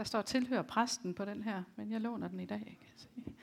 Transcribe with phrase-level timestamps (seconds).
[0.00, 2.78] Der står tilhører præsten på den her, men jeg låner den i dag.
[2.80, 3.36] Kan jeg sige.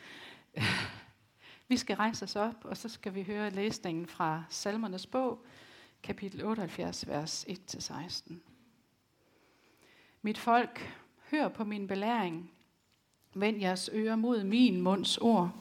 [1.70, 5.46] Vi skal rejse os op, og så skal vi høre læsningen fra Salmernes bog,
[6.04, 8.34] kapitel 78, vers 1-16.
[10.22, 10.94] Mit folk,
[11.32, 12.52] hør på min belæring.
[13.34, 15.52] Vend jeres ører mod min munds ord.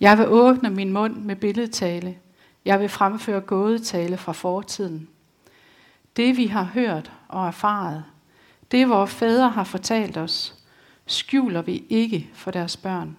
[0.00, 2.18] Jeg vil åbne min mund med billedtale.
[2.64, 5.08] Jeg vil fremføre gådetale fra fortiden.
[6.16, 8.04] Det vi har hørt og erfaret,
[8.70, 10.54] det vores fædre har fortalt os,
[11.06, 13.16] skjuler vi ikke for deres børn.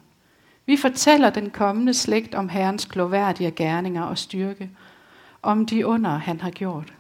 [0.65, 4.69] Vi fortæller den kommende slægt om Herrens gloværdige gerninger og styrke,
[5.41, 6.93] om de under, han har gjort.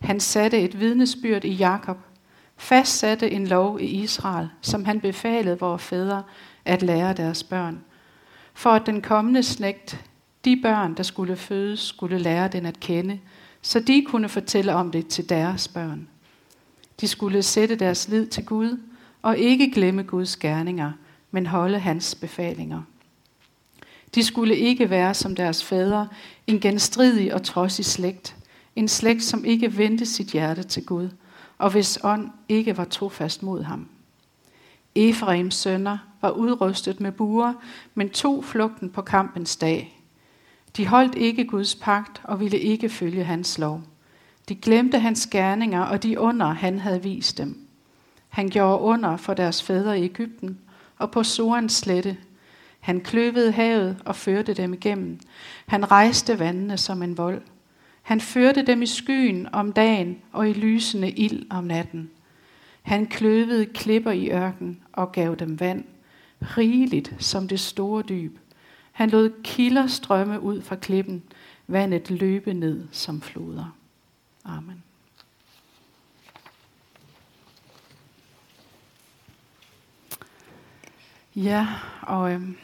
[0.00, 1.98] Han satte et vidnesbyrd i Jakob,
[2.56, 6.22] fastsatte en lov i Israel, som han befalede vores fædre
[6.64, 7.84] at lære deres børn,
[8.54, 10.04] for at den kommende slægt,
[10.44, 13.20] de børn, der skulle fødes, skulle lære den at kende,
[13.62, 16.08] så de kunne fortælle om det til deres børn.
[17.00, 18.80] De skulle sætte deres lid til Gud
[19.22, 20.92] og ikke glemme Guds gerninger,
[21.30, 22.82] men holde hans befalinger.
[24.14, 26.08] De skulle ikke være som deres fædre,
[26.46, 28.36] en genstridig og trodsig slægt,
[28.76, 31.08] en slægt, som ikke vendte sit hjerte til Gud,
[31.58, 33.88] og hvis ånd ikke var trofast mod ham.
[34.94, 37.52] Efraims sønner var udrustet med buer,
[37.94, 40.00] men tog flugten på kampens dag.
[40.76, 43.82] De holdt ikke Guds pagt og ville ikke følge hans lov.
[44.48, 47.66] De glemte hans gerninger og de under, han havde vist dem.
[48.28, 50.58] Han gjorde under for deres fædre i Ægypten
[50.98, 52.16] og på Sorens slette.
[52.80, 55.18] Han kløvede havet og førte dem igennem.
[55.66, 57.42] Han rejste vandene som en vold.
[58.02, 62.10] Han førte dem i skyen om dagen og i lysende ild om natten.
[62.82, 65.84] Han kløvede klipper i ørken og gav dem vand,
[66.40, 68.38] rigeligt som det store dyb.
[68.92, 71.22] Han lod kilder strømme ud fra klippen,
[71.66, 73.76] vandet løbe ned som floder.
[74.44, 74.82] Amen.
[81.36, 81.68] Ja,
[82.02, 82.56] og øhm,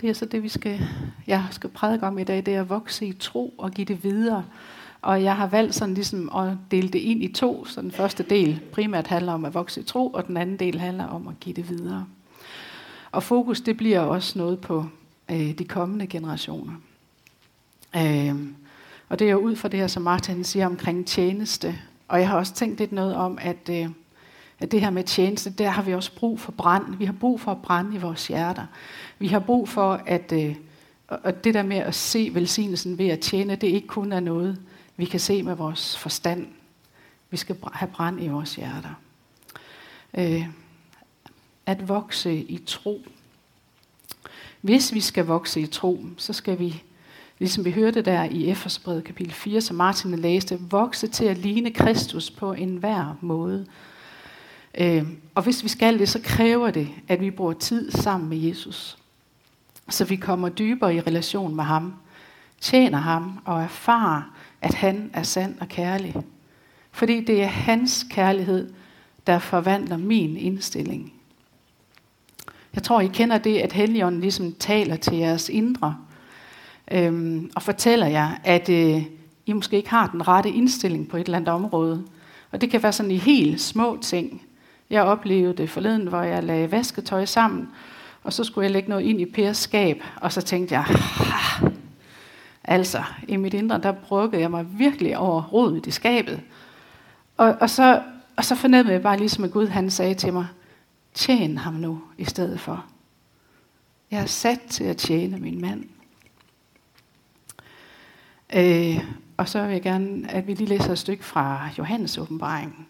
[0.00, 0.80] det er så det, vi skal,
[1.26, 4.04] jeg skal prædike om i dag, det er at vokse i tro og give det
[4.04, 4.44] videre.
[5.02, 8.22] Og jeg har valgt sådan ligesom at dele det ind i to, så den første
[8.22, 11.40] del primært handler om at vokse i tro, og den anden del handler om at
[11.40, 12.06] give det videre.
[13.12, 14.86] Og fokus det bliver også noget på
[15.30, 16.72] øh, de kommende generationer.
[17.96, 18.34] Øh,
[19.10, 21.78] og det er jo ud fra det her, som Martin siger omkring tjeneste.
[22.08, 23.88] Og jeg har også tænkt lidt noget om, at, øh,
[24.58, 26.96] at det her med tjeneste, der har vi også brug for brand.
[26.96, 28.66] Vi har brug for at brænde i vores hjerter.
[29.18, 30.56] Vi har brug for, at øh,
[31.10, 34.60] og det der med at se velsignelsen ved at tjene, det ikke kun er noget,
[34.96, 36.46] vi kan se med vores forstand.
[37.30, 39.00] Vi skal have brand i vores hjerter.
[40.18, 40.46] Øh,
[41.66, 43.04] at vokse i tro.
[44.60, 46.82] Hvis vi skal vokse i tro, så skal vi
[47.40, 51.70] ligesom vi hørte der i Efeserbrevet kapitel 4, som Martin læste, vokse til at ligne
[51.70, 53.66] Kristus på enhver måde.
[54.78, 58.38] Øh, og hvis vi skal det, så kræver det, at vi bruger tid sammen med
[58.38, 58.98] Jesus.
[59.88, 61.94] Så vi kommer dybere i relation med ham,
[62.60, 64.22] tjener ham og erfarer,
[64.60, 66.14] at han er sand og kærlig.
[66.92, 68.72] Fordi det er hans kærlighed,
[69.26, 71.12] der forvandler min indstilling.
[72.74, 75.96] Jeg tror, I kender det, at Helligånden ligesom taler til jeres indre
[76.90, 79.02] øhm, og fortæller jer, at øh,
[79.46, 82.04] I måske ikke har den rette indstilling på et eller andet område.
[82.52, 84.42] Og det kan være sådan i helt små ting.
[84.90, 87.68] Jeg oplevede det forleden, hvor jeg lagde vasketøj sammen,
[88.22, 90.84] og så skulle jeg lægge noget ind i Pers skab, og så tænkte jeg,
[92.64, 96.40] altså, i mit indre, der bruggede jeg mig virkelig over rodet i skabet.
[97.36, 98.02] Og, og, så,
[98.36, 100.46] og så fornemmede jeg bare ligesom, at Gud han sagde til mig,
[101.14, 102.84] tjen ham nu i stedet for.
[104.10, 105.84] Jeg er sat til at tjene min mand.
[108.54, 109.04] Øh,
[109.36, 112.86] og så vil jeg gerne, at vi lige læser et stykke fra Johannes åbenbaringen.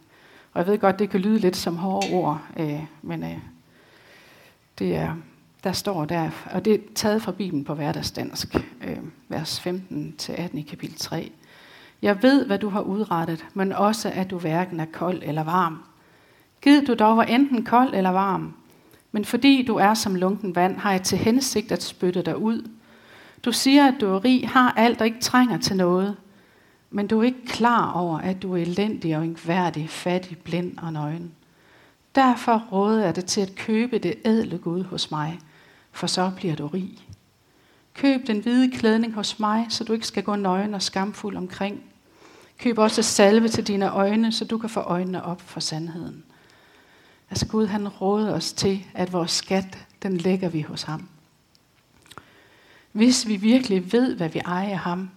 [0.53, 3.39] Og jeg ved godt, det kan lyde lidt som hårde ord, øh, men øh,
[4.79, 5.15] det er,
[5.65, 8.55] der står der, og det er taget fra Bibelen på hverdagsdansk,
[8.85, 8.99] øh,
[9.29, 11.33] vers 15-18 i kapitel 3.
[12.03, 15.83] Jeg ved, hvad du har udrettet, men også, at du hverken er kold eller varm.
[16.63, 18.55] Gid du dog var enten kold eller varm,
[19.13, 22.71] men fordi du er som lunken vand, har jeg til hensigt at spytte dig ud.
[23.45, 26.17] Du siger, at du er rig, har alt og ikke trænger til noget,
[26.91, 30.93] men du er ikke klar over, at du er elendig og ingværdig, fattig, blind og
[30.93, 31.33] nøgen.
[32.15, 35.41] Derfor råder jeg dig til at købe det ædle Gud hos mig,
[35.93, 36.99] for så bliver du rig.
[37.95, 41.83] Køb den hvide klædning hos mig, så du ikke skal gå nøgen og skamfuld omkring.
[42.59, 46.25] Køb også salve til dine øjne, så du kan få øjnene op for sandheden.
[47.31, 51.09] Altså Gud, han råder os til, at vores skat, den lægger vi hos ham.
[52.93, 55.11] Hvis vi virkelig ved, hvad vi ejer ham,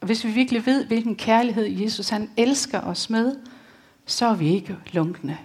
[0.00, 3.36] og hvis vi virkelig ved, hvilken kærlighed Jesus han elsker os med,
[4.06, 5.38] så er vi ikke lunkne.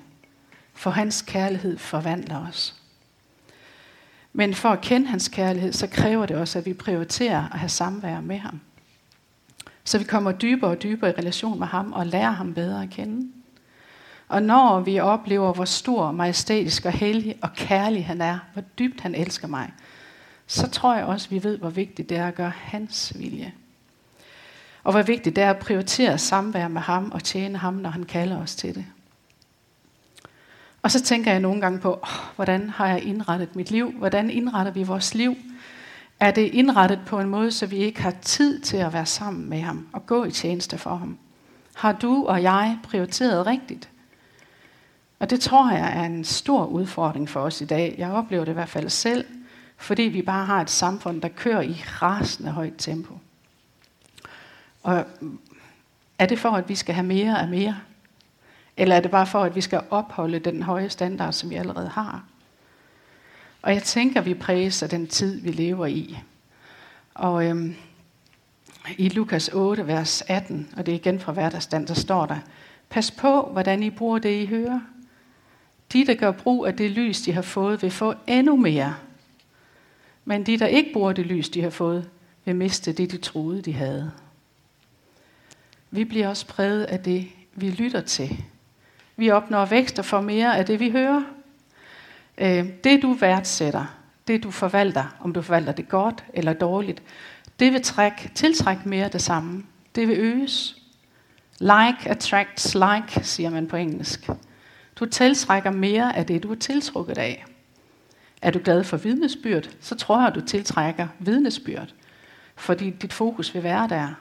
[0.73, 2.75] For hans kærlighed forvandler os.
[4.33, 7.69] Men for at kende hans kærlighed, så kræver det også, at vi prioriterer at have
[7.69, 8.59] samvær med ham.
[9.83, 12.89] Så vi kommer dybere og dybere i relation med ham og lærer ham bedre at
[12.89, 13.31] kende.
[14.27, 19.01] Og når vi oplever, hvor stor, majestætisk og hellig og kærlig han er, hvor dybt
[19.01, 19.71] han elsker mig,
[20.51, 23.53] så tror jeg også, at vi ved, hvor vigtigt det er at gøre hans vilje.
[24.83, 28.03] Og hvor vigtigt det er at prioritere samvær med ham og tjene ham, når han
[28.03, 28.85] kalder os til det.
[30.81, 33.91] Og så tænker jeg nogle gange på, oh, hvordan har jeg indrettet mit liv?
[33.91, 35.35] Hvordan indretter vi vores liv?
[36.19, 39.49] Er det indrettet på en måde, så vi ikke har tid til at være sammen
[39.49, 41.17] med ham og gå i tjeneste for ham?
[41.75, 43.89] Har du og jeg prioriteret rigtigt?
[45.19, 47.95] Og det tror jeg er en stor udfordring for os i dag.
[47.97, 49.25] Jeg oplever det i hvert fald selv,
[49.79, 53.17] fordi vi bare har et samfund, der kører i rasende højt tempo.
[54.83, 55.05] Og
[56.19, 57.79] er det for, at vi skal have mere af mere?
[58.77, 61.89] Eller er det bare for, at vi skal opholde den høje standard, som vi allerede
[61.89, 62.23] har?
[63.61, 66.19] Og jeg tænker, vi præges af den tid, vi lever i.
[67.13, 67.75] Og øhm,
[68.97, 72.37] i Lukas 8, vers 18, og det er igen fra hverdagsstand, der står der,
[72.89, 74.79] Pas på, hvordan I bruger det, I hører.
[75.93, 78.95] De, der gør brug af det lys, de har fået, vil få endnu mere.
[80.29, 82.09] Men de, der ikke bruger det lys, de har fået,
[82.45, 84.11] vil miste det, de troede, de havde.
[85.91, 88.43] Vi bliver også præget af det, vi lytter til.
[89.15, 91.23] Vi opnår vækst og får mere af det, vi hører.
[92.37, 93.85] Øh, det, du værdsætter,
[94.27, 97.03] det, du forvalter, om du forvalter det godt eller dårligt,
[97.59, 99.63] det vil trække, tiltrække mere af det samme.
[99.95, 100.81] Det vil øges.
[101.59, 104.29] Like attracts like, siger man på engelsk.
[104.95, 107.45] Du tiltrækker mere af det, du er tiltrukket af.
[108.41, 111.93] Er du glad for vidnesbyrd, så tror jeg, at du tiltrækker vidnesbyrd,
[112.55, 114.13] fordi dit fokus vil være der.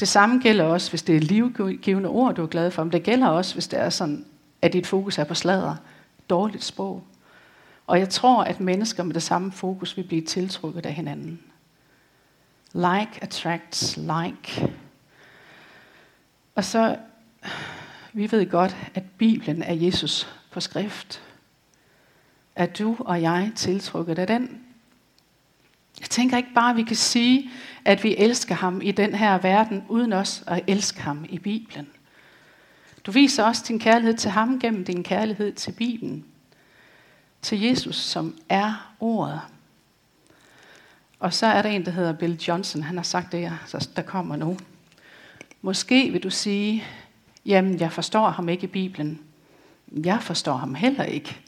[0.00, 3.02] Det samme gælder også, hvis det er livgivende ord, du er glad for, men det
[3.02, 4.24] gælder også, hvis det er sådan,
[4.62, 5.76] at dit fokus er på sladder,
[6.30, 7.04] dårligt sprog.
[7.86, 11.40] Og jeg tror, at mennesker med det samme fokus vil blive tiltrukket af hinanden.
[12.72, 14.72] Like attracts like.
[16.54, 16.96] Og så,
[18.12, 21.22] vi ved godt, at Bibelen er Jesus på skrift.
[22.58, 24.60] Er du og jeg tiltrukket af den?
[26.00, 27.50] Jeg tænker ikke bare, at vi kan sige,
[27.84, 31.88] at vi elsker ham i den her verden, uden os at elske ham i Bibelen.
[33.06, 36.24] Du viser også din kærlighed til ham gennem din kærlighed til Bibelen.
[37.42, 39.40] Til Jesus, som er ordet.
[41.18, 42.82] Og så er der en, der hedder Bill Johnson.
[42.82, 43.52] Han har sagt det,
[43.96, 44.58] der kommer nu.
[45.62, 46.84] Måske vil du sige,
[47.46, 49.20] jamen jeg forstår ham ikke i Bibelen.
[49.92, 51.40] Jeg forstår ham heller ikke.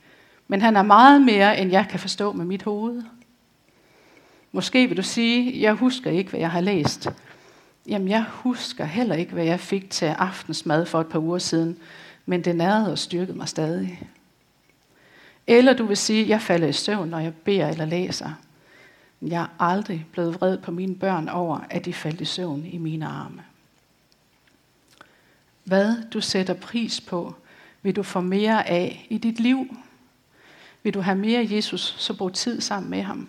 [0.50, 3.02] Men han er meget mere, end jeg kan forstå med mit hoved.
[4.52, 7.08] Måske vil du sige, jeg husker ikke, hvad jeg har læst.
[7.86, 11.78] Jamen, jeg husker heller ikke, hvad jeg fik til aftensmad for et par uger siden,
[12.26, 14.02] men det nærede og styrkede mig stadig.
[15.46, 18.30] Eller du vil sige, jeg falder i søvn, når jeg beder eller læser.
[19.22, 22.78] Jeg er aldrig blevet vred på mine børn over, at de faldt i søvn i
[22.78, 23.42] mine arme.
[25.64, 27.34] Hvad du sætter pris på,
[27.82, 29.76] vil du få mere af i dit liv.
[30.82, 33.28] Vil du have mere Jesus, så brug tid sammen med ham.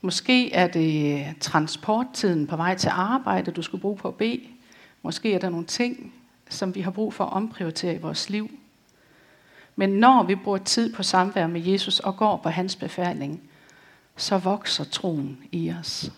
[0.00, 4.40] Måske er det transporttiden på vej til arbejde, du skal bruge på at bede.
[5.02, 6.14] Måske er der nogle ting,
[6.48, 8.50] som vi har brug for at omprioritere i vores liv.
[9.76, 13.42] Men når vi bruger tid på samvær med Jesus og går på hans befaling,
[14.16, 16.12] så vokser troen i os.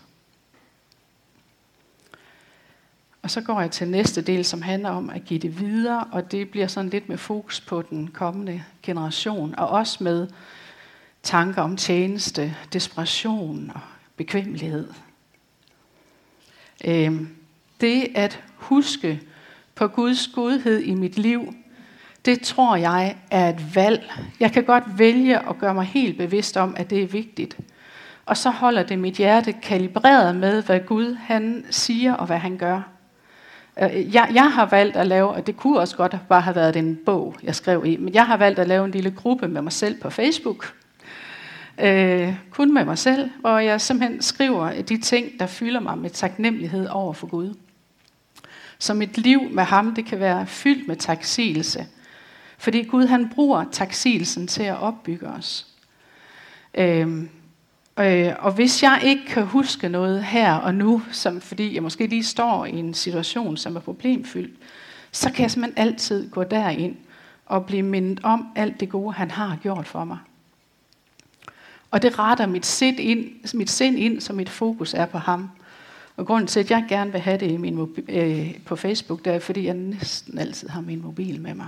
[3.21, 6.31] Og så går jeg til næste del, som handler om at give det videre, og
[6.31, 10.27] det bliver sådan lidt med fokus på den kommende generation, og også med
[11.23, 13.81] tanker om tjeneste, desperation og
[14.15, 14.87] bekvemmelighed.
[16.85, 17.29] Øhm,
[17.81, 19.21] det at huske
[19.75, 21.53] på Guds godhed i mit liv,
[22.25, 24.11] det tror jeg er et valg.
[24.39, 27.57] Jeg kan godt vælge at gøre mig helt bevidst om, at det er vigtigt.
[28.25, 32.57] Og så holder det mit hjerte kalibreret med, hvad Gud han siger og hvad han
[32.57, 32.81] gør.
[33.79, 36.75] Øh, jeg, jeg har valgt at lave, og det kunne også godt bare have været
[36.75, 39.61] en bog, jeg skrev i, men jeg har valgt at lave en lille gruppe med
[39.61, 40.73] mig selv på Facebook,
[41.77, 46.09] øh, kun med mig selv, hvor jeg simpelthen skriver de ting, der fylder mig med
[46.09, 47.53] taknemmelighed over for Gud.
[48.79, 51.87] Så mit liv med ham, det kan være fyldt med taksigelse.
[52.57, 55.67] Fordi Gud han bruger taksigelsen til at opbygge os.
[56.75, 57.23] Øh,
[58.05, 62.07] øh, og hvis jeg ikke kan huske noget her og nu, som fordi jeg måske
[62.07, 64.59] lige står i en situation, som er problemfyldt,
[65.11, 66.95] så kan jeg simpelthen altid gå derind
[67.45, 70.17] og blive mindet om alt det gode, han har gjort for mig.
[71.91, 75.49] Og det retter mit sind ind, mit sind ind, så mit fokus er på ham.
[76.17, 79.25] Og grunden til, at jeg gerne vil have det i min mobi- øh, på Facebook,
[79.25, 81.67] det er, fordi jeg næsten altid har min mobil med mig.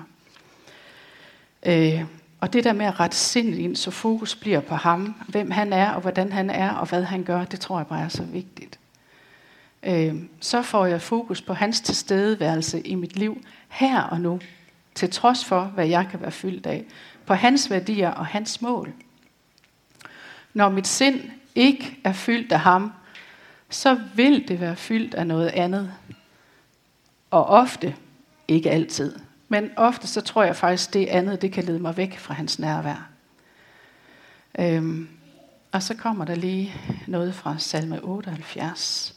[1.65, 2.03] Øh,
[2.43, 5.73] og det der med at rette sindet ind, så fokus bliver på ham, hvem han
[5.73, 8.23] er, og hvordan han er, og hvad han gør, det tror jeg bare er så
[8.23, 8.79] vigtigt.
[9.83, 14.39] Øh, så får jeg fokus på hans tilstedeværelse i mit liv, her og nu,
[14.95, 16.85] til trods for, hvad jeg kan være fyldt af,
[17.25, 18.93] på hans værdier og hans mål.
[20.53, 21.21] Når mit sind
[21.55, 22.93] ikke er fyldt af ham,
[23.69, 25.93] så vil det være fyldt af noget andet.
[27.31, 27.95] Og ofte,
[28.47, 29.19] ikke altid,
[29.53, 32.59] men ofte så tror jeg faktisk, det andet, det kan lede mig væk fra hans
[32.59, 33.09] nærvær.
[34.59, 35.07] Øhm,
[35.71, 36.73] og så kommer der lige
[37.07, 39.15] noget fra salme 78.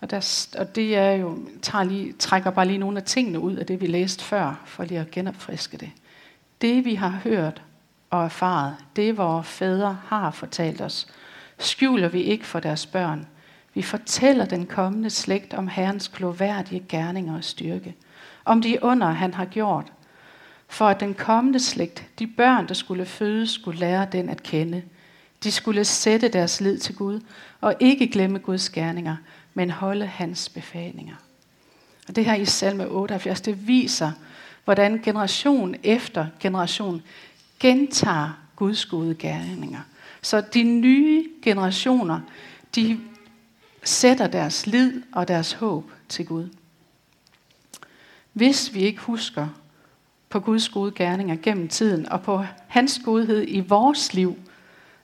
[0.00, 3.56] Og, der, og det er jo, tager lige, trækker bare lige nogle af tingene ud
[3.56, 5.90] af det, vi læste før, for lige at genopfriske det.
[6.60, 7.62] Det, vi har hørt
[8.10, 11.06] og erfaret, det, vores fædre har fortalt os,
[11.58, 13.26] skjuler vi ikke for deres børn.
[13.74, 17.94] Vi fortæller den kommende slægt om Herrens kloværdige gerninger og styrke–
[18.50, 19.92] om de under, han har gjort,
[20.68, 24.82] for at den kommende slægt, de børn, der skulle fødes, skulle lære den at kende.
[25.44, 27.20] De skulle sætte deres lid til Gud,
[27.60, 29.16] og ikke glemme Guds gerninger,
[29.54, 31.14] men holde hans befalinger.
[32.08, 34.12] Og det her i salme 78, det viser,
[34.64, 37.02] hvordan generation efter generation
[37.60, 39.80] gentager Guds gode gerninger.
[40.22, 42.20] Så de nye generationer,
[42.74, 43.00] de
[43.84, 46.48] sætter deres lid og deres håb til Gud.
[48.32, 49.48] Hvis vi ikke husker
[50.28, 54.36] på Guds gode gerninger gennem tiden og på hans godhed i vores liv,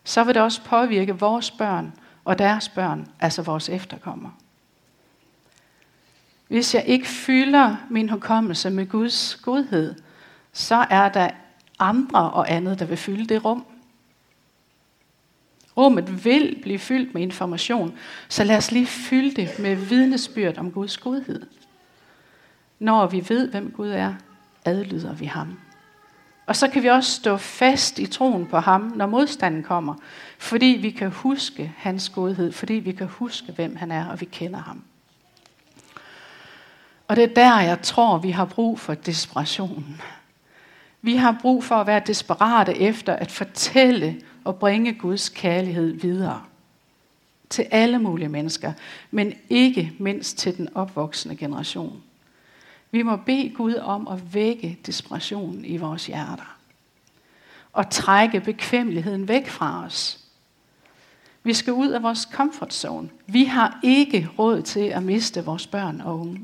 [0.04, 1.92] så vil det også påvirke vores børn
[2.24, 4.32] og deres børn, altså vores efterkommere.
[6.48, 9.94] Hvis jeg ikke fylder min hukommelse med Guds godhed,
[10.52, 11.30] så er der
[11.78, 13.66] andre og andet, der vil fylde det rum.
[15.76, 20.72] Rummet vil blive fyldt med information, så lad os lige fylde det med vidnesbyrd om
[20.72, 21.46] Guds godhed.
[22.78, 24.14] Når vi ved, hvem Gud er,
[24.64, 25.58] adlyder vi ham.
[26.46, 29.94] Og så kan vi også stå fast i troen på ham, når modstanden kommer,
[30.38, 34.24] fordi vi kan huske hans godhed, fordi vi kan huske, hvem han er, og vi
[34.24, 34.82] kender ham.
[37.08, 40.00] Og det er der, jeg tror, vi har brug for desperation.
[41.02, 46.42] Vi har brug for at være desperate efter at fortælle og bringe Guds kærlighed videre
[47.50, 48.72] til alle mulige mennesker,
[49.10, 52.02] men ikke mindst til den opvoksende generation.
[52.90, 56.56] Vi må bede Gud om at vække desperationen i vores hjerter.
[57.72, 60.24] Og trække bekvemmeligheden væk fra os.
[61.42, 63.10] Vi skal ud af vores comfort zone.
[63.26, 66.40] Vi har ikke råd til at miste vores børn og unge.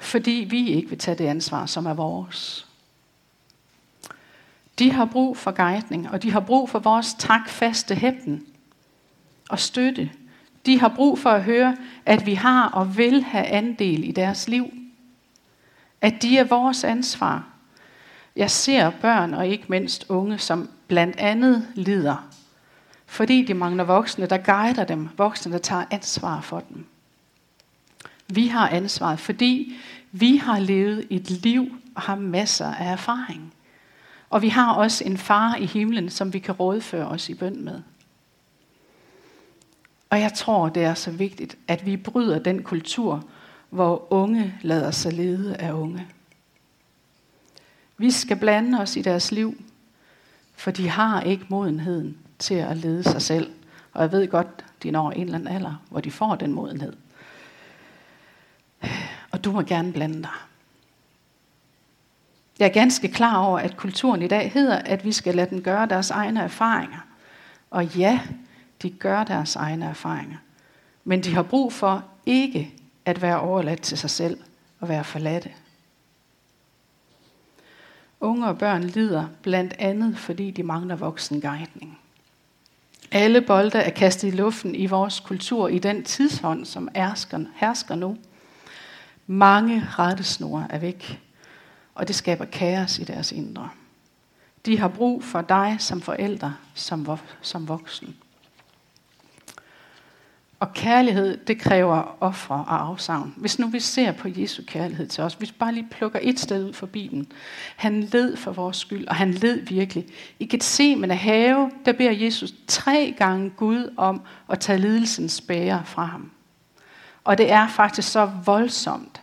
[0.00, 2.66] Fordi vi ikke vil tage det ansvar, som er vores.
[4.78, 8.46] De har brug for guidning, og de har brug for vores takfaste hæppen
[9.48, 10.10] og støtte.
[10.66, 14.48] De har brug for at høre, at vi har og vil have andel i deres
[14.48, 14.72] liv.
[16.00, 17.44] At de er vores ansvar.
[18.36, 22.28] Jeg ser børn og ikke mindst unge, som blandt andet lider,
[23.06, 26.86] fordi de mangler voksne, der guider dem, voksne, der tager ansvar for dem.
[28.28, 29.76] Vi har ansvaret, fordi
[30.12, 33.54] vi har levet et liv og har masser af erfaring.
[34.30, 37.64] Og vi har også en far i himlen, som vi kan rådføre os i bøn
[37.64, 37.82] med.
[40.14, 43.24] Og jeg tror, det er så vigtigt, at vi bryder den kultur,
[43.70, 46.06] hvor unge lader sig lede af unge.
[47.98, 49.64] Vi skal blande os i deres liv,
[50.56, 53.50] for de har ikke modenheden til at lede sig selv.
[53.92, 56.92] Og jeg ved godt, de når en eller anden alder, hvor de får den modenhed.
[59.30, 60.30] Og du må gerne blande dig.
[62.58, 65.62] Jeg er ganske klar over, at kulturen i dag hedder, at vi skal lade dem
[65.62, 67.00] gøre deres egne erfaringer.
[67.70, 68.20] Og ja,
[68.84, 70.36] de gør deres egne erfaringer.
[71.04, 72.74] Men de har brug for ikke
[73.04, 74.38] at være overladt til sig selv
[74.80, 75.50] og være forladte.
[78.20, 81.98] Unge og børn lider blandt andet, fordi de mangler voksenguidning.
[83.12, 87.94] Alle bolde er kastet i luften i vores kultur i den tidshånd, som hersker, hersker
[87.94, 88.16] nu.
[89.26, 91.20] Mange rettesnore er væk,
[91.94, 93.68] og det skaber kaos i deres indre.
[94.66, 98.16] De har brug for dig som forældre, som, som voksen.
[100.60, 103.34] Og kærlighed, det kræver ofre og afsavn.
[103.36, 106.40] Hvis nu vi ser på Jesu kærlighed til os, hvis vi bare lige plukker et
[106.40, 107.32] sted ud for Bibelen.
[107.76, 110.06] Han led for vores skyld, og han led virkelig.
[110.38, 116.04] I Gethsemane have, der beder Jesus tre gange Gud om at tage lidelsens bære fra
[116.04, 116.30] ham.
[117.24, 119.22] Og det er faktisk så voldsomt,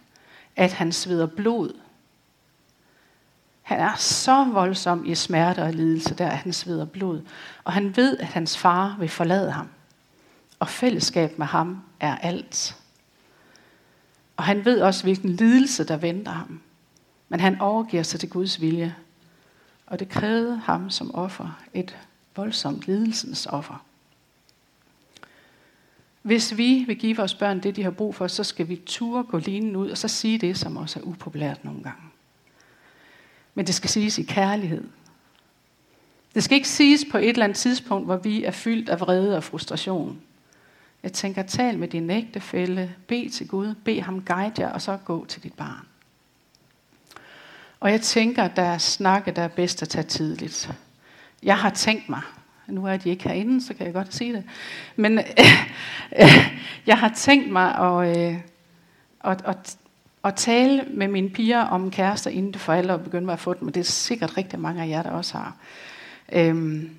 [0.56, 1.74] at han sveder blod.
[3.62, 7.22] Han er så voldsom i smerte og lidelse, der at han sveder blod.
[7.64, 9.68] Og han ved, at hans far vil forlade ham
[10.62, 12.78] og fællesskab med ham er alt.
[14.38, 16.62] Og han ved også, hvilken lidelse, der venter ham.
[17.30, 18.96] Men han overgiver sig til Guds vilje
[19.86, 21.98] Og det krævede ham som offer et
[22.36, 23.86] voldsomt lidelsens offer.
[26.22, 29.24] Hvis vi vil give vores børn det, de har brug for, så skal vi ture
[29.24, 32.04] gå linen ud og så sige det, som også er upopulært nogle gange.
[33.54, 34.84] Men det skal siges i kærlighed.
[36.36, 39.38] Det skal ikke siges på et eller andet tidspunkt, hvor vi er fyldt af vrede
[39.38, 40.22] og frustration.
[41.04, 44.98] Jeg tænker, tal med din ægtefælle, bed til Gud, bed ham guide jer, og så
[45.06, 45.88] gå til dit barn.
[47.80, 50.72] Og jeg tænker, der er snakke, der er bedst at tage tidligt.
[51.44, 52.22] Jeg har tænkt mig,
[52.68, 54.44] nu er de ikke herinde, så kan jeg godt sige det,
[54.96, 55.26] men øh,
[56.22, 58.38] øh, jeg har tænkt mig at, øh,
[59.24, 59.78] at, at,
[60.24, 63.76] at tale med mine piger om kærester, inden de for begynder at få dem, og
[63.76, 65.56] det er sikkert rigtig mange af jer, der også har.
[66.32, 66.90] Øhm,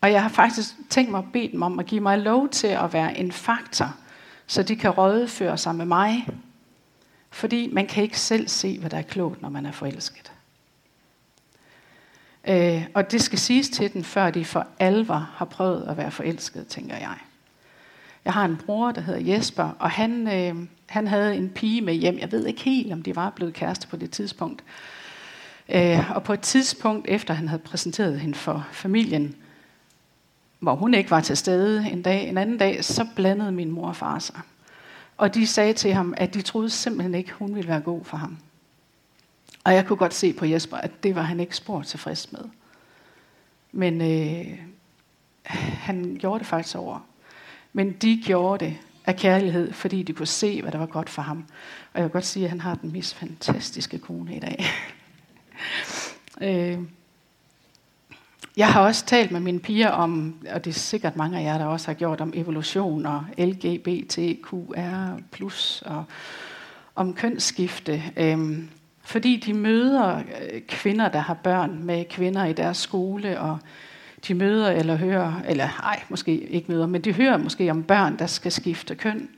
[0.00, 2.66] og jeg har faktisk tænkt mig at bede dem om at give mig lov til
[2.66, 3.94] at være en faktor,
[4.46, 6.26] så de kan rådføre sig med mig.
[7.30, 10.32] Fordi man kan ikke selv se, hvad der er klogt, når man er forelsket.
[12.48, 16.10] Øh, og det skal siges til dem, før de for alvor har prøvet at være
[16.10, 17.14] forelsket, tænker jeg.
[18.24, 21.94] Jeg har en bror, der hedder Jesper, og han, øh, han havde en pige med
[21.94, 22.18] hjem.
[22.18, 24.64] Jeg ved ikke helt, om de var blevet kærester på det tidspunkt.
[25.68, 29.34] Øh, og på et tidspunkt, efter han havde præsenteret hende for familien,
[30.58, 33.88] hvor hun ikke var til stede en dag, en anden dag, så blandede min mor
[33.88, 34.40] og far sig.
[35.16, 38.16] Og de sagde til ham, at de troede simpelthen ikke, hun ville være god for
[38.16, 38.38] ham.
[39.64, 42.40] Og jeg kunne godt se på Jesper, at det var han ikke spor tilfreds med.
[43.72, 44.58] Men øh,
[45.44, 47.06] han gjorde det faktisk over.
[47.72, 51.22] Men de gjorde det af kærlighed, fordi de kunne se, hvad der var godt for
[51.22, 51.44] ham.
[51.92, 54.64] Og jeg vil godt sige, at han har den mest fantastiske kone i dag.
[56.76, 56.78] øh,
[58.58, 61.58] jeg har også talt med mine piger om, og det er sikkert mange af jer,
[61.58, 64.80] der også har gjort, om evolution og LGBTQR+,
[65.84, 66.04] og
[66.94, 68.02] om kønsskifte.
[68.16, 68.68] Øhm,
[69.02, 73.58] fordi de møder øh, kvinder, der har børn med kvinder i deres skole, og
[74.28, 78.18] de møder eller hører, eller ej, måske ikke møder, men de hører måske om børn,
[78.18, 79.28] der skal skifte køn.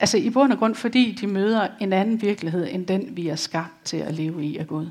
[0.00, 3.36] Altså i bund og grund, fordi de møder en anden virkelighed, end den vi er
[3.36, 4.86] skabt til at leve i af Gud.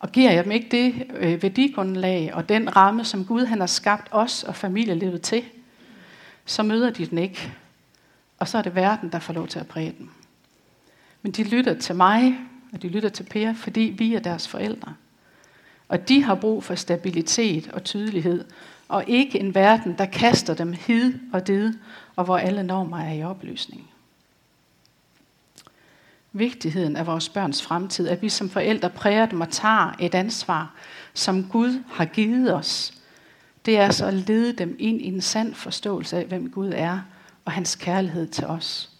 [0.00, 3.66] Og giver jeg dem ikke det øh, værdigrundlag og den ramme, som Gud han har
[3.66, 5.44] skabt os og familielivet til,
[6.46, 7.52] så møder de den ikke.
[8.38, 10.08] Og så er det verden, der får lov til at præge dem.
[11.22, 12.38] Men de lytter til mig,
[12.72, 14.94] og de lytter til Per, fordi vi er deres forældre.
[15.88, 18.44] Og de har brug for stabilitet og tydelighed,
[18.88, 21.74] og ikke en verden, der kaster dem hid og did,
[22.16, 23.90] og hvor alle normer er i opløsning.
[26.32, 30.74] Vigtigheden af vores børns fremtid, at vi som forældre præger dem og tager et ansvar,
[31.14, 32.94] som Gud har givet os,
[33.64, 37.00] det er så at lede dem ind i en sand forståelse af, hvem Gud er,
[37.44, 38.90] og hans kærlighed til os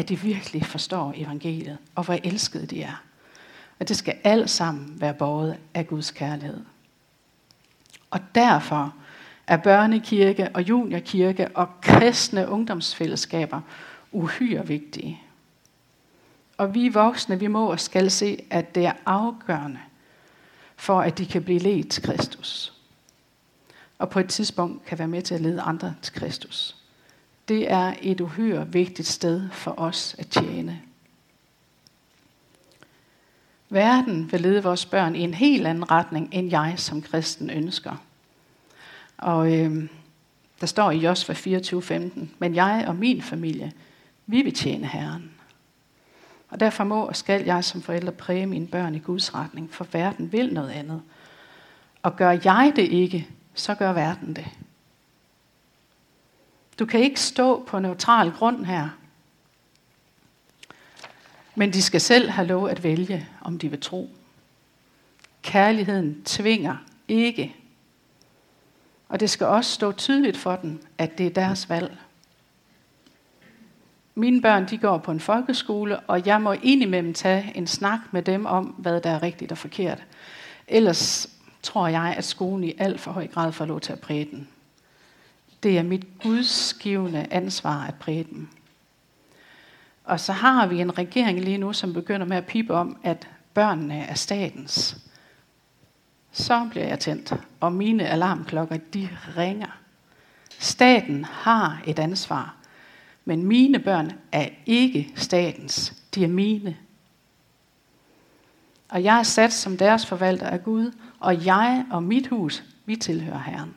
[0.00, 3.02] at de virkelig forstår evangeliet, og hvor elskede de er.
[3.80, 6.60] Og det skal alt sammen være båret af Guds kærlighed.
[8.10, 8.94] Og derfor
[9.46, 13.60] er børnekirke og juniorkirke og kristne ungdomsfællesskaber
[14.12, 15.22] uhyre vigtige.
[16.56, 19.80] Og vi voksne, vi må og skal se, at det er afgørende
[20.76, 22.72] for, at de kan blive ledt til Kristus.
[23.98, 26.80] Og på et tidspunkt kan være med til at lede andre til Kristus
[27.50, 30.80] det er et uhyre vigtigt sted for os at tjene.
[33.70, 37.96] Verden vil lede vores børn i en helt anden retning, end jeg som kristen ønsker.
[39.18, 39.88] Og øh,
[40.60, 43.72] der står i Josva 24:15, men jeg og min familie,
[44.30, 45.30] vi vil tjene Herren.
[46.48, 49.86] Og derfor må og skal jeg som forælder præge mine børn i Guds retning, for
[49.92, 51.02] verden vil noget andet.
[52.02, 54.46] Og gør jeg det ikke, så gør verden det.
[56.78, 58.88] Du kan ikke stå på neutral grund her.
[61.54, 64.10] Men de skal selv have lov at vælge, om de vil tro.
[65.42, 66.76] Kærligheden tvinger
[67.08, 67.56] ikke.
[69.08, 71.98] Og det skal også stå tydeligt for dem, at det er deres valg.
[74.20, 78.22] Mine børn de går på en folkeskole, og jeg må indimellem tage en snak med
[78.22, 80.04] dem om, hvad der er rigtigt og forkert.
[80.68, 81.28] Ellers
[81.62, 84.48] tror jeg, at skolen i alt for høj grad får lov til at præge den.
[85.62, 88.48] Det er mit gudsgivende ansvar at præge dem.
[90.04, 93.28] Og så har vi en regering lige nu, som begynder med at pipe om, at
[93.54, 94.96] børnene er statens.
[96.32, 99.78] Så bliver jeg tændt, og mine alarmklokker, de ringer.
[100.58, 102.59] Staten har et ansvar,
[103.24, 106.76] men mine børn er ikke statens, de er mine.
[108.88, 112.96] Og jeg er sat som deres forvalter af Gud, og jeg og mit hus, vi
[112.96, 113.74] tilhører Herren.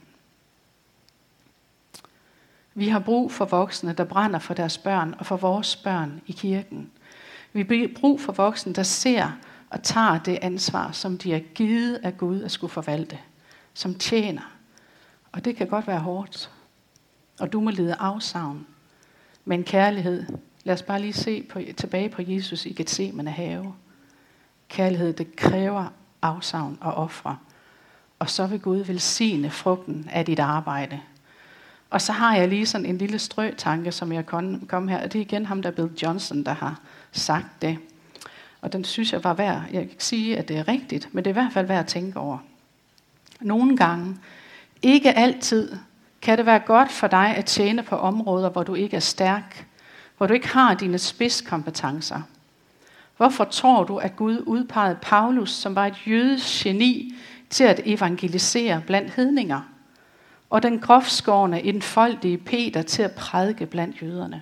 [2.73, 6.32] Vi har brug for voksne, der brænder for deres børn og for vores børn i
[6.32, 6.91] kirken.
[7.53, 9.32] Vi har brug for voksne, der ser
[9.69, 13.19] og tager det ansvar, som de er givet af Gud at skulle forvalte,
[13.73, 14.51] som tjener.
[15.32, 16.51] Og det kan godt være hårdt,
[17.39, 18.67] og du må lide afsavn.
[19.45, 20.25] Men kærlighed,
[20.63, 23.73] lad os bare lige se på, tilbage på Jesus i Gethsemane have.
[24.69, 25.86] Kærlighed, det kræver
[26.21, 27.38] afsavn og ofre.
[28.19, 30.99] Og så vil Gud velsigne frugten af dit arbejde.
[31.89, 35.03] Og så har jeg lige sådan en lille strøtanke, som jeg kom, kom her.
[35.03, 36.79] Og det er igen ham, der Bill Johnson, der har
[37.12, 37.77] sagt det.
[38.62, 39.62] Og den synes jeg var værd.
[39.71, 41.79] Jeg kan ikke sige, at det er rigtigt, men det er i hvert fald værd
[41.79, 42.38] at tænke over.
[43.41, 44.17] Nogle gange,
[44.82, 45.77] ikke altid,
[46.24, 49.68] kan det være godt for dig at tjene på områder, hvor du ikke er stærk,
[50.18, 52.22] hvor du ikke har dine spidskompetencer.
[53.18, 57.16] Hvorfor tror du, at Gud udpegede Paulus, som var et jødisk geni,
[57.50, 59.62] til at evangelisere blandt hedninger?
[60.50, 64.42] Og den grofskårne, indfoldige Peter til at prædike blandt jøderne?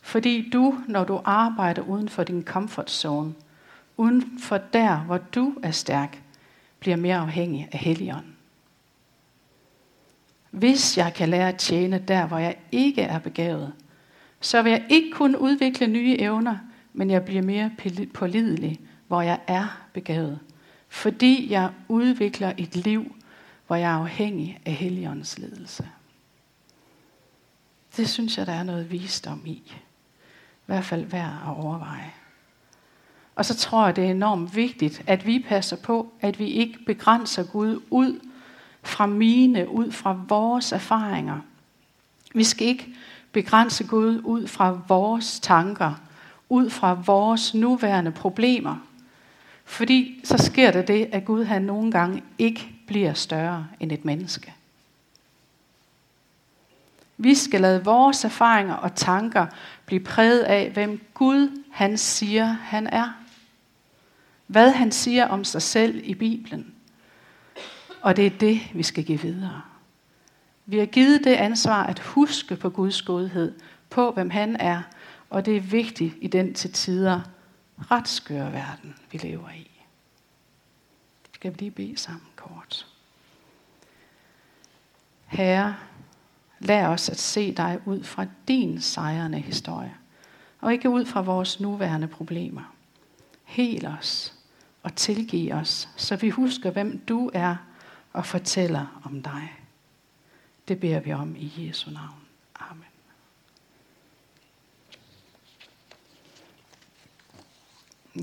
[0.00, 3.34] Fordi du, når du arbejder uden for din comfort zone,
[3.96, 6.22] uden for der, hvor du er stærk,
[6.80, 8.39] bliver mere afhængig af Helligånden.
[10.50, 13.72] Hvis jeg kan lære at tjene der, hvor jeg ikke er begavet,
[14.40, 16.58] så vil jeg ikke kun udvikle nye evner,
[16.92, 17.70] men jeg bliver mere
[18.14, 20.38] pålidelig, hvor jeg er begavet.
[20.88, 23.16] Fordi jeg udvikler et liv,
[23.66, 25.88] hvor jeg er afhængig af Helligåndens ledelse.
[27.96, 29.50] Det synes jeg, der er noget visdom i.
[29.50, 32.12] I hvert fald værd at overveje.
[33.34, 36.78] Og så tror jeg, det er enormt vigtigt, at vi passer på, at vi ikke
[36.86, 38.20] begrænser Gud ud
[38.82, 41.40] fra mine, ud fra vores erfaringer.
[42.34, 42.88] Vi skal ikke
[43.32, 46.00] begrænse Gud ud fra vores tanker,
[46.48, 48.76] ud fra vores nuværende problemer.
[49.64, 54.04] Fordi så sker der det, at Gud han nogle gange ikke bliver større end et
[54.04, 54.54] menneske.
[57.16, 59.46] Vi skal lade vores erfaringer og tanker
[59.86, 63.12] blive præget af, hvem Gud han siger, han er.
[64.46, 66.74] Hvad han siger om sig selv i Bibelen.
[68.00, 69.62] Og det er det, vi skal give videre.
[70.66, 73.54] Vi har givet det ansvar at huske på Guds godhed,
[73.90, 74.82] på hvem han er,
[75.30, 77.20] og det er vigtigt i den til tider
[77.90, 79.70] ret skøre verden, vi lever i.
[81.34, 82.86] Skal vi lige bede sammen kort.
[85.26, 85.76] Herre,
[86.58, 89.94] lær os at se dig ud fra din sejrende historie,
[90.60, 92.74] og ikke ud fra vores nuværende problemer.
[93.44, 94.34] Hel os
[94.82, 97.56] og tilgiv os, så vi husker, hvem du er,
[98.12, 99.52] og fortæller om dig.
[100.68, 102.20] Det beder vi om i Jesu navn.
[102.60, 102.84] Amen.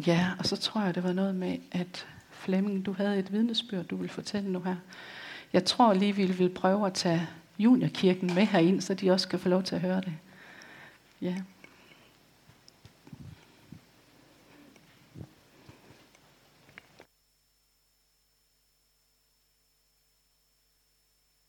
[0.07, 3.85] Ja, og så tror jeg, det var noget med, at Flemming, du havde et vidnesbyrd,
[3.85, 4.75] du vil fortælle nu her.
[5.53, 7.27] Jeg tror lige, vi vil prøve at tage
[7.59, 10.13] juniorkirken med herind, så de også kan få lov til at høre det.
[11.21, 11.35] Ja.